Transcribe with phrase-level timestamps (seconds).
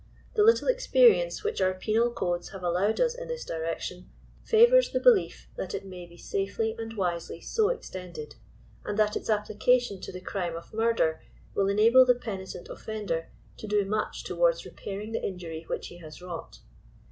[0.35, 4.09] Tiie little experience which our penal codes have allowed us in this direction,
[4.43, 8.33] favors the belief that it may be safely and wisely so extended,
[8.83, 11.21] and that its application to the crime of mur der
[11.53, 16.19] will enable the penitent offender to do much towards repairing the injury which he has
[16.19, 16.61] wrought.